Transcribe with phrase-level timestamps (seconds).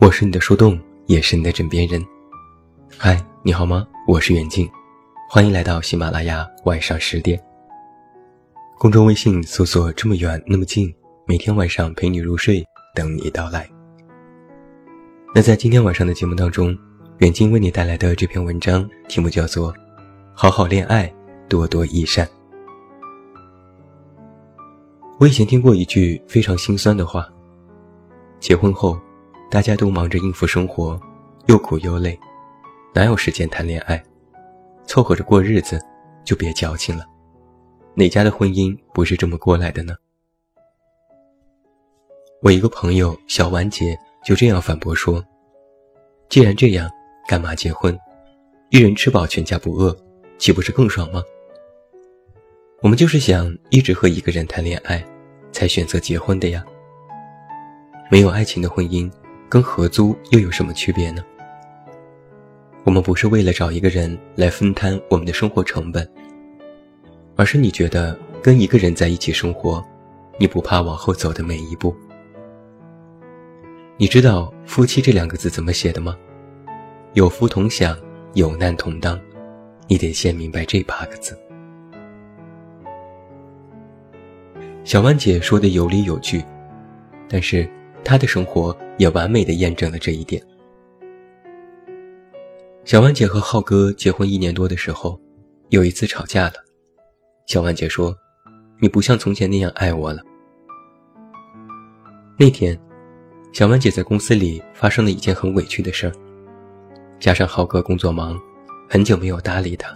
[0.00, 2.02] 我是你的树洞，也是你的枕边人。
[2.96, 3.86] 嗨，你好吗？
[4.06, 4.66] 我是远近，
[5.28, 7.38] 欢迎来到喜马拉雅晚上十点。
[8.78, 10.90] 公众微信搜索“这么远那么近”，
[11.28, 13.68] 每天晚上陪你入睡，等你到来。
[15.34, 16.74] 那在今天晚上的节目当中，
[17.18, 19.70] 远近为你带来的这篇文章题目叫做
[20.32, 21.12] 《好好恋爱，
[21.46, 22.26] 多多益善》。
[25.18, 27.28] 我以前听过一句非常心酸的话：
[28.40, 28.98] 结婚后。
[29.50, 30.98] 大家都忙着应付生活，
[31.46, 32.16] 又苦又累，
[32.94, 34.00] 哪有时间谈恋爱？
[34.86, 35.80] 凑合着过日子，
[36.24, 37.04] 就别矫情了。
[37.94, 39.96] 哪家的婚姻不是这么过来的呢？
[42.42, 45.22] 我一个朋友小婉姐就这样反驳说
[46.30, 46.88] ：“既然这样，
[47.26, 47.98] 干嘛结婚？
[48.68, 49.96] 一人吃饱全家不饿，
[50.38, 51.20] 岂不是更爽吗？”
[52.82, 55.04] 我们就是想一直和一个人谈恋爱，
[55.50, 56.64] 才选择结婚的呀。
[58.08, 59.10] 没有爱情的婚姻。
[59.50, 61.24] 跟合租又有什么区别呢？
[62.84, 66.08] 我们不是为了找一个人来分摊我们的生活成本，
[67.34, 69.84] 而是你觉得跟一个人在一起生活，
[70.38, 71.92] 你不怕往后走的每一步。
[73.96, 76.16] 你知道“夫妻”这两个字怎么写的吗？
[77.14, 77.98] 有福同享，
[78.34, 79.20] 有难同当。
[79.88, 81.36] 你得先明白这八个字。
[84.84, 86.40] 小万姐说的有理有据，
[87.28, 87.68] 但是。
[88.04, 90.42] 他的生活也完美的验证了这一点。
[92.84, 95.20] 小万姐和浩哥结婚一年多的时候，
[95.68, 96.54] 有一次吵架了。
[97.46, 98.16] 小万姐说
[98.80, 100.22] ：“你不像从前那样爱我了。”
[102.38, 102.78] 那天，
[103.52, 106.12] 小万姐在公司里发生了一件很委屈的事儿，
[107.18, 108.40] 加上浩哥工作忙，
[108.88, 109.92] 很久没有搭理她，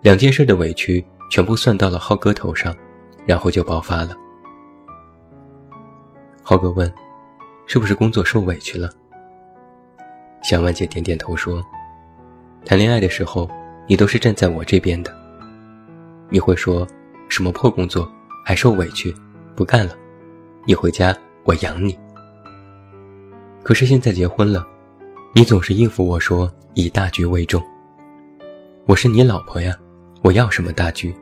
[0.00, 2.74] 两件事的委屈全部算到了浩哥头上，
[3.26, 4.16] 然后就爆发了。
[6.46, 6.92] 浩哥问
[7.64, 8.90] ：“是不是工作受委屈了？”
[10.44, 11.64] 小万姐点点头说
[12.66, 13.48] ：“谈恋爱的时候，
[13.88, 15.10] 你都是站在我这边的。
[16.28, 16.86] 你会说
[17.30, 18.06] 什么破工作
[18.44, 19.10] 还受委屈，
[19.56, 19.96] 不干了，
[20.66, 21.98] 你回家我养你。
[23.62, 24.66] 可是现在结婚了，
[25.32, 27.62] 你总是应付我说以大局为重。
[28.84, 29.74] 我是你老婆呀，
[30.22, 31.16] 我要什么大局？”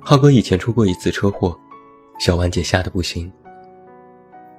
[0.00, 1.54] 浩哥以前出过一次车祸。
[2.20, 3.32] 小婉姐吓得不行。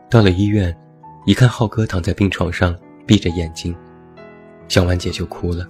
[0.09, 0.75] 到了医院，
[1.27, 3.75] 一看浩哥躺在病床上，闭着眼睛，
[4.67, 5.67] 小婉姐就哭了。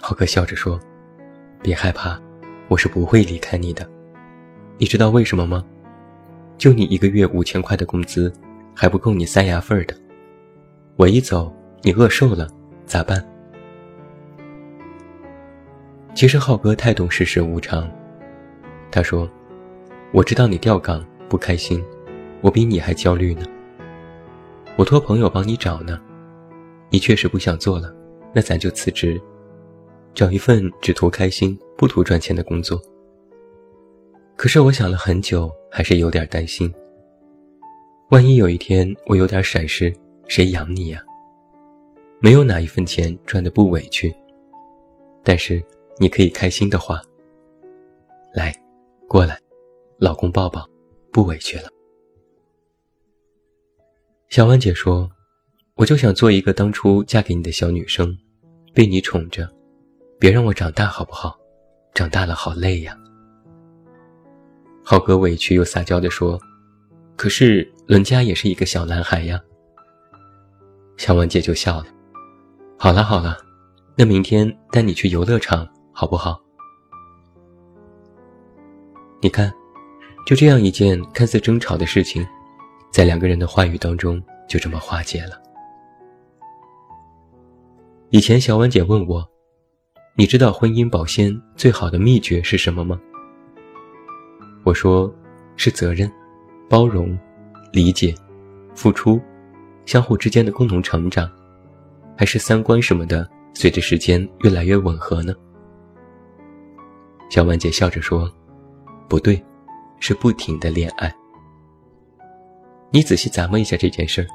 [0.00, 0.80] 浩哥笑着说
[1.60, 2.18] ：“别害怕，
[2.68, 3.86] 我是不会离开你的。
[4.78, 5.62] 你知道为什么吗？
[6.56, 8.32] 就你一个月五千块的工资，
[8.74, 9.94] 还不够你塞牙缝的。
[10.96, 12.48] 我一走，你饿瘦了，
[12.86, 13.22] 咋办？”
[16.14, 17.86] 其实浩哥太懂世事无常，
[18.90, 19.28] 他说。
[20.14, 21.84] 我知道你调岗不开心，
[22.40, 23.44] 我比你还焦虑呢。
[24.76, 26.00] 我托朋友帮你找呢，
[26.88, 27.92] 你确实不想做了，
[28.32, 29.20] 那咱就辞职，
[30.14, 32.80] 找一份只图开心不图赚钱的工作。
[34.36, 36.72] 可是我想了很久，还是有点担心。
[38.10, 39.92] 万一有一天我有点闪失，
[40.28, 41.02] 谁养你呀？
[42.20, 44.14] 没有哪一分钱赚的不委屈，
[45.24, 45.60] 但是
[45.98, 47.02] 你可以开心的话，
[48.32, 48.54] 来，
[49.08, 49.36] 过来。
[49.98, 50.68] 老公抱抱，
[51.12, 51.68] 不委屈了。
[54.28, 55.08] 小婉姐说
[55.76, 58.16] ：“我就想做一个当初嫁给你的小女生，
[58.74, 59.48] 被你宠着，
[60.18, 61.38] 别让我长大好不好？
[61.94, 62.98] 长大了好累呀。”
[64.82, 66.38] 浩哥委屈又撒娇地说
[67.16, 69.40] ：“可是伦家也是一个小男孩呀。”
[70.98, 71.86] 小婉姐就笑了
[72.76, 73.38] ：“好了好了，
[73.96, 76.40] 那明天带你去游乐场好不好？
[79.22, 79.52] 你看。”
[80.24, 82.26] 就这样一件看似争吵的事情，
[82.90, 85.40] 在两个人的话语当中就这么化解了。
[88.08, 89.28] 以前小婉姐问我
[90.16, 92.98] ：“你知道婚姻保鲜最好的秘诀是什么吗？”
[94.64, 95.12] 我说
[95.56, 96.10] ：“是责任、
[96.70, 97.18] 包容、
[97.70, 98.14] 理解、
[98.74, 99.20] 付出，
[99.84, 101.30] 相互之间的共同成长，
[102.16, 105.34] 还是三观什么的随着时间越来越吻合呢？”
[107.28, 108.32] 小婉姐笑着说
[109.06, 109.38] ：“不对。”
[110.06, 111.10] 是不停的恋爱。
[112.90, 114.28] 你仔细琢磨一下这件事儿，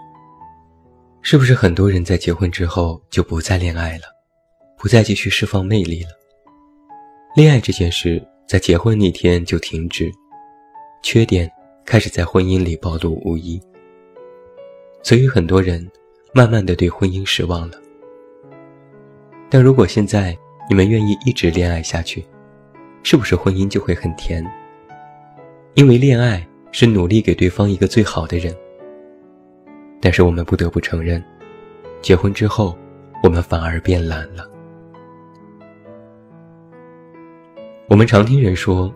[1.21, 4.05] 是不是很多人在结婚之后就不再恋爱了，
[4.79, 6.09] 不再继续释放魅力了？
[7.35, 10.11] 恋爱这件事在结婚那天就停止，
[11.03, 11.47] 缺点
[11.85, 13.61] 开始在婚姻里暴露无遗。
[15.03, 15.87] 所以很多人
[16.33, 17.77] 慢慢的对婚姻失望了。
[19.51, 20.35] 但如果现在
[20.67, 22.25] 你们愿意一直恋爱下去，
[23.03, 24.43] 是不是婚姻就会很甜？
[25.75, 28.55] 因为恋爱是努力给对方一个最好的人，
[30.01, 31.23] 但是我们不得不承认，
[32.01, 32.77] 结婚之后，
[33.23, 34.49] 我们反而变懒了。
[37.87, 38.93] 我们常听人说，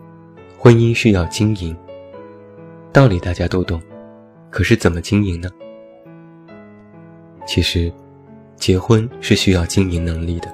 [0.58, 1.76] 婚姻需要经营，
[2.92, 3.80] 道理大家都懂，
[4.50, 5.48] 可是怎么经营呢？
[7.46, 7.92] 其实，
[8.56, 10.52] 结婚是需要经营能力的。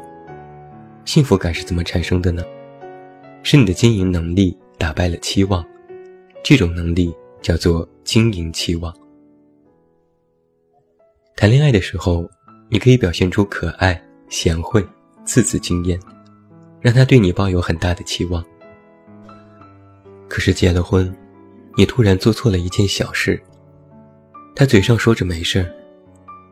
[1.05, 2.45] 幸福感是怎么产生的呢？
[3.43, 5.65] 是你的经营能力打败了期望，
[6.43, 8.95] 这种能力叫做经营期望。
[11.37, 12.29] 谈恋爱的时候，
[12.69, 14.85] 你可以表现出可爱、贤惠、
[15.25, 15.99] 字字惊艳，
[16.81, 18.45] 让他对你抱有很大的期望。
[20.29, 21.15] 可是结了婚，
[21.77, 23.43] 你突然做错了一件小事，
[24.55, 25.71] 他嘴上说着没事儿，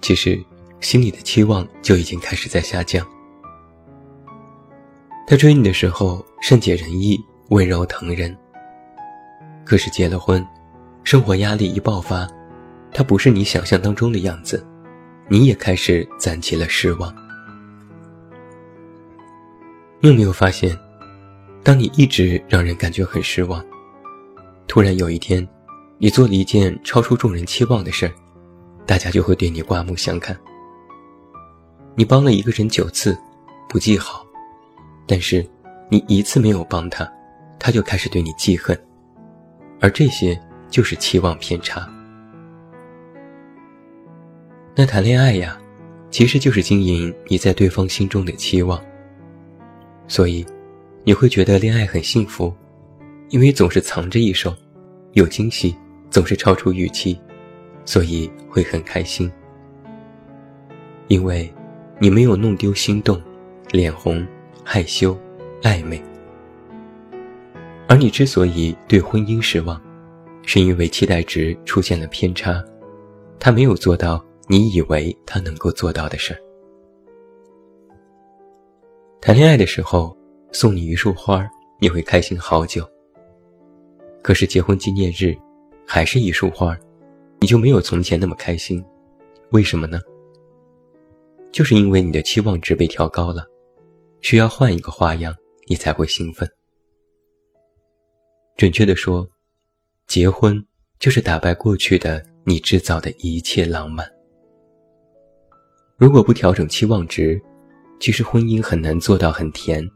[0.01, 0.43] 其实
[0.81, 3.07] 心里的期望就已经开始在下降。
[5.27, 8.37] 他追你的时候善解人意、温柔疼人。
[9.69, 10.43] 可是结了婚，
[11.05, 12.27] 生活压力一爆发，
[12.91, 14.67] 他不是你想象当中的样子，
[15.29, 17.15] 你也开始攒起了失望。
[20.01, 20.75] 你有没有发现，
[21.63, 23.63] 当你一直让人感觉很失望，
[24.67, 25.47] 突然有一天，
[25.99, 28.13] 你做了一件超出众人期望的事儿，
[28.87, 30.35] 大家就会对你刮目相看。
[31.95, 33.15] 你帮了一个人九次，
[33.69, 34.25] 不记好。
[35.07, 35.47] 但是，
[35.91, 37.07] 你一次没有帮他，
[37.59, 38.75] 他就开始对你记恨，
[39.81, 40.39] 而这些
[40.69, 41.89] 就是期望偏差。
[44.75, 45.59] 那谈恋爱呀，
[46.11, 48.81] 其实就是经营你在对方心中的期望。
[50.07, 50.45] 所以，
[51.05, 52.53] 你会觉得恋爱很幸福，
[53.31, 54.55] 因为总是藏着一手，
[55.13, 55.77] 有惊喜，
[56.11, 57.21] 总是超出预期，
[57.85, 59.31] 所以会很开心。
[61.09, 61.53] 因为，
[61.99, 63.21] 你没有弄丢心动，
[63.71, 64.27] 脸红。
[64.71, 65.19] 害羞、
[65.63, 65.99] 暧昧，
[67.89, 69.81] 而你之所以对婚姻失望，
[70.43, 72.63] 是因为期待值出现了偏差，
[73.41, 76.41] 他没有做到你以为他能够做到的事儿。
[79.23, 80.15] 谈恋爱的时候
[80.53, 81.49] 送你一束花，
[81.81, 82.87] 你会开心好久。
[84.23, 85.35] 可是结婚纪念日，
[85.87, 86.77] 还是一束花，
[87.41, 88.85] 你就没有从前那么开心，
[89.51, 89.99] 为什么呢？
[91.51, 93.47] 就是因为你的期望值被调高了。
[94.21, 95.35] 需要换一个花样，
[95.69, 96.47] 你才会兴奋。
[98.59, 99.25] 准确的说，
[100.09, 100.61] 结婚
[100.99, 104.05] 就是打败过去的你制造的一切浪漫。
[105.97, 107.41] 如果不调整期望值，
[108.01, 109.89] 其实婚姻很难做到很甜。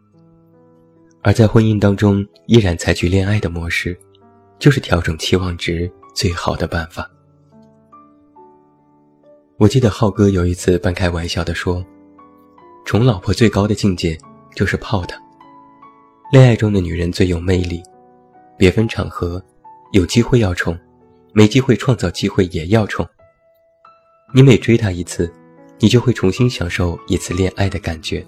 [1.23, 3.99] 而在婚姻当中依然采取恋爱的模式，
[4.61, 7.11] 就是调整期望值最好的办法。
[9.56, 11.85] 我记得浩哥有一次半开玩笑的说。
[12.85, 14.17] 宠老婆最高的境界
[14.55, 15.20] 就是泡她。
[16.31, 17.82] 恋爱中的女人最有魅力，
[18.62, 19.43] 别分场合，
[19.91, 20.79] 有机会要宠，
[21.32, 23.05] 没机会创造机会也要宠。
[24.32, 25.29] 你每追她一次，
[25.81, 28.25] 你就会重新享受一次恋爱的感觉。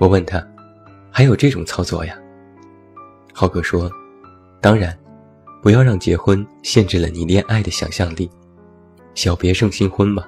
[0.00, 0.44] 我问他，
[1.08, 2.18] 还有这种操作呀？
[3.32, 3.88] 浩哥说，
[4.60, 4.98] 当然，
[5.62, 8.28] 不要让结婚限制了你恋爱的想象力，
[9.14, 10.24] 小别胜新婚嘛。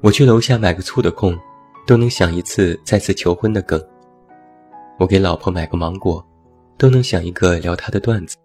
[0.00, 1.38] 我去楼下买个醋的空，
[1.86, 3.78] 都能想一次再次求婚的梗。
[4.98, 6.26] 我给老婆买个芒果，
[6.76, 8.36] 都能想一个聊他的段子。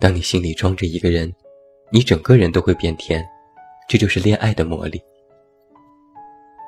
[0.00, 1.32] 当你心里装着一个人，
[1.90, 3.24] 你整个人都会变甜，
[3.88, 5.00] 这就是恋爱的魔力。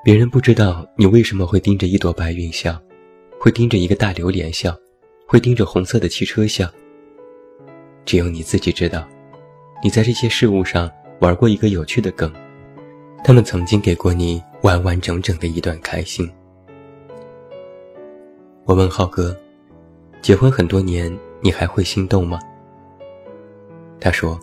[0.02, 2.80] 别人不知道你为什么会盯着一朵白云笑，
[3.38, 4.76] 会盯着一个大榴莲笑，
[5.26, 6.70] 会盯着红色的汽车笑。
[8.06, 9.06] 只有你自己知道，
[9.82, 12.32] 你在这些事物上玩过一个有趣的梗。
[13.22, 16.28] 他们曾经给过你完完整整的一段开心。
[18.64, 19.38] 我问浩哥
[20.22, 22.38] ：“结婚很多年，你还会心动吗？”
[24.00, 24.38] 他说：“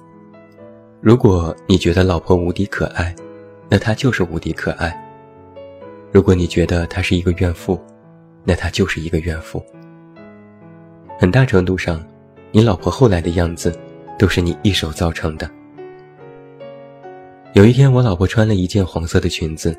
[1.02, 3.16] 如果你觉得老婆无敌可爱，
[3.70, 4.92] 那她就是无敌可爱；
[6.12, 7.80] 如果你觉得她是一个怨妇，
[8.44, 9.64] 那她就是一个怨妇。
[11.20, 12.04] 很大程度上，
[12.52, 13.74] 你老婆后来的样子，
[14.18, 15.50] 都是你一手造成的。”
[17.54, 19.76] 有一天，我老婆穿了一件黄色的裙子。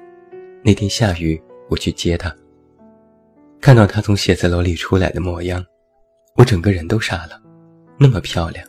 [0.64, 2.34] 那天下雨，我去接她。
[3.60, 5.64] 看到她从写字楼里出来的模样，
[6.38, 7.42] 我整个人都傻了。
[7.98, 8.64] 那么漂亮，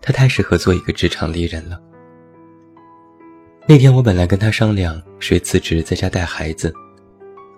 [0.00, 1.78] 她太适合做一个职场丽人了。
[3.68, 6.72] 那天我本来跟她商量谁辞职在家带孩子，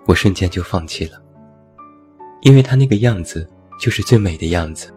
[0.05, 1.21] 我瞬间就放弃了，
[2.41, 4.93] 因为她那个样子就是最美的样子，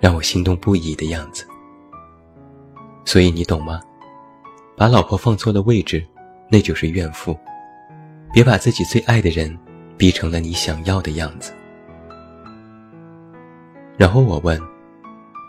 [0.00, 1.44] 让我心动不已的样子。
[3.04, 3.82] 所以你懂吗？
[4.74, 6.02] 把老婆放错了位置，
[6.50, 7.38] 那就是怨妇。
[8.32, 9.54] 别把自己最爱的人
[9.98, 11.52] 逼成了你想要的样子。
[13.96, 14.60] 然后我问：“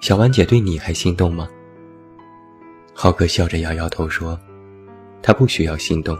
[0.02, 1.48] 小婉姐对你还心动吗？”
[2.94, 4.40] 浩哥笑着摇摇头说
[5.24, 6.18] ：“他不需要心动，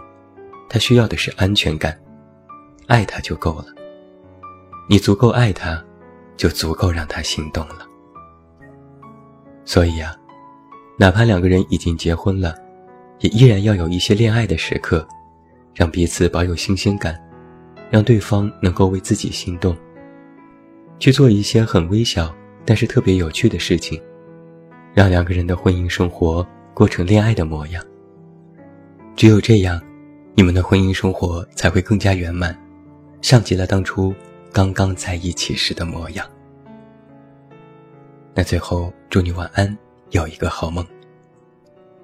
[0.68, 1.96] 他需要的是安全感，
[2.86, 3.66] 爱他就够了。
[4.88, 5.82] 你足够爱他，
[6.36, 7.86] 就足够让他心动了。
[9.64, 10.14] 所以啊，
[10.98, 12.54] 哪怕两个人已经结婚了，
[13.20, 15.06] 也依然要有一些恋爱的时刻，
[15.74, 17.18] 让彼此保有新鲜感，
[17.90, 19.76] 让对方能够为自己心动，
[20.98, 22.34] 去做一些很微小
[22.64, 24.00] 但是特别有趣的事情，
[24.94, 27.80] 让两个人的婚姻生活。”过成恋爱的模样，
[29.14, 29.80] 只有这样，
[30.34, 32.52] 你们的婚姻生活才会更加圆满，
[33.22, 34.12] 像极了当初
[34.52, 36.28] 刚刚在一起时的模样。
[38.34, 39.78] 那最后，祝你晚安，
[40.10, 40.84] 有一个好梦。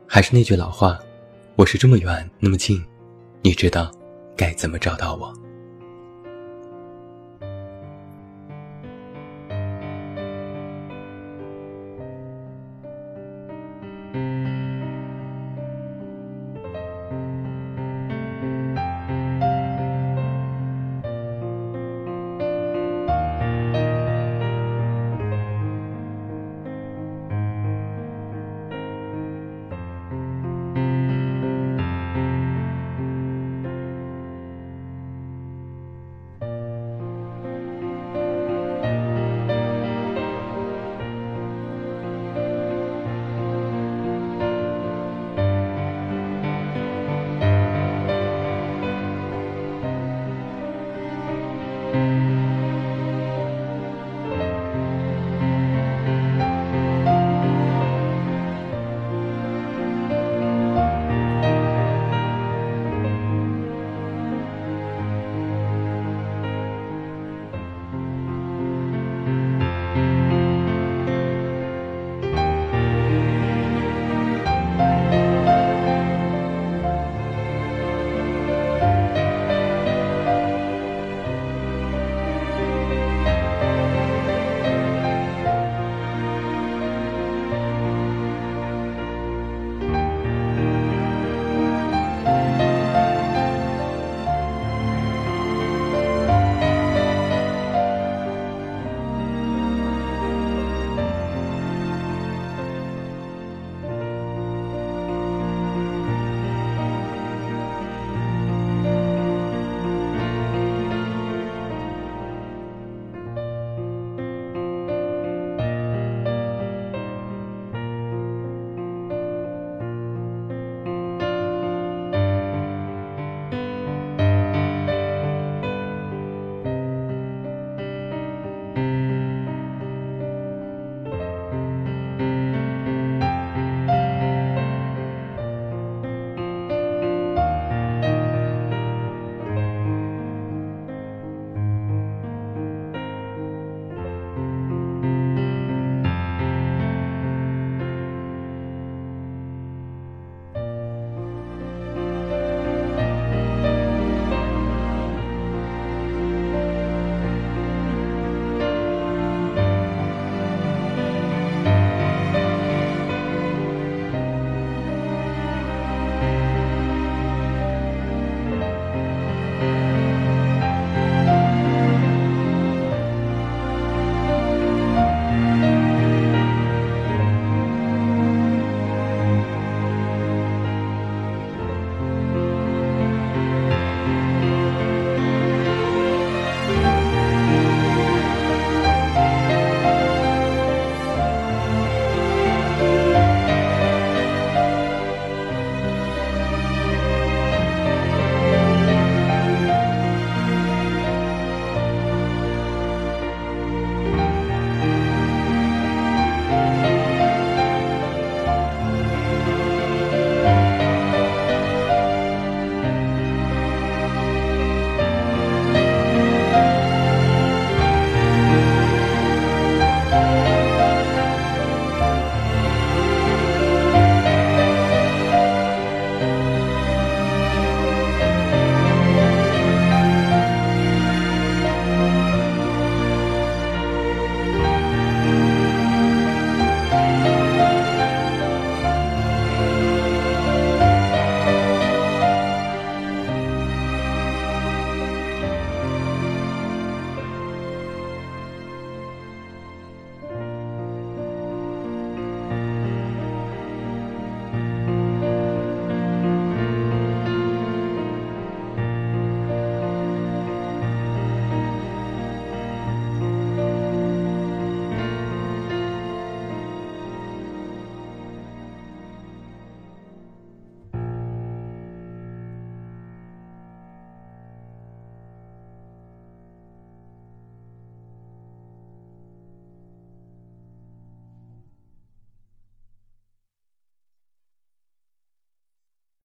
[0.07, 0.97] 还是那句老话，
[1.57, 2.81] 我是这么远那么近，
[3.43, 3.91] 你知道
[4.37, 5.35] 该怎么找到我。